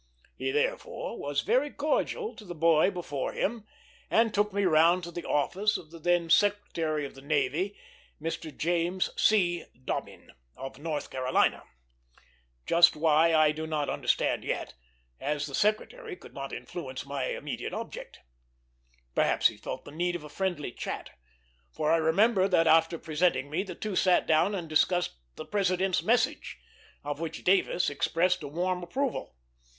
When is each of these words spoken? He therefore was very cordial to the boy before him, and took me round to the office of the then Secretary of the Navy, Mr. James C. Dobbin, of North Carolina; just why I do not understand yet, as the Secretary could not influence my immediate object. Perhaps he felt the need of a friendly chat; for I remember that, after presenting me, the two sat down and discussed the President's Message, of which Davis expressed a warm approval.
He 0.35 0.49
therefore 0.49 1.19
was 1.19 1.41
very 1.41 1.69
cordial 1.69 2.35
to 2.35 2.43
the 2.43 2.55
boy 2.55 2.89
before 2.89 3.33
him, 3.33 3.67
and 4.09 4.33
took 4.33 4.51
me 4.51 4.63
round 4.65 5.03
to 5.03 5.11
the 5.11 5.25
office 5.25 5.77
of 5.77 5.91
the 5.91 5.99
then 5.99 6.27
Secretary 6.31 7.05
of 7.05 7.13
the 7.13 7.21
Navy, 7.21 7.77
Mr. 8.19 8.49
James 8.49 9.11
C. 9.15 9.63
Dobbin, 9.85 10.31
of 10.57 10.79
North 10.79 11.11
Carolina; 11.11 11.61
just 12.65 12.95
why 12.95 13.35
I 13.35 13.51
do 13.51 13.67
not 13.67 13.89
understand 13.91 14.43
yet, 14.43 14.73
as 15.19 15.45
the 15.45 15.53
Secretary 15.53 16.15
could 16.15 16.33
not 16.33 16.51
influence 16.51 17.05
my 17.05 17.25
immediate 17.25 17.71
object. 17.75 18.21
Perhaps 19.13 19.49
he 19.49 19.55
felt 19.57 19.85
the 19.85 19.91
need 19.91 20.15
of 20.15 20.23
a 20.23 20.29
friendly 20.29 20.71
chat; 20.71 21.11
for 21.71 21.91
I 21.91 21.97
remember 21.97 22.47
that, 22.47 22.65
after 22.65 22.97
presenting 22.97 23.51
me, 23.51 23.61
the 23.61 23.75
two 23.75 23.95
sat 23.95 24.25
down 24.25 24.55
and 24.55 24.67
discussed 24.67 25.13
the 25.35 25.45
President's 25.45 26.01
Message, 26.01 26.57
of 27.03 27.19
which 27.19 27.43
Davis 27.43 27.87
expressed 27.91 28.41
a 28.41 28.47
warm 28.47 28.81
approval. 28.81 29.35